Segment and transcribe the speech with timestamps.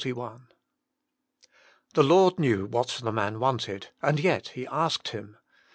[0.01, 0.49] The
[2.01, 5.37] Lord knew what the man wanted, and yet He asked him.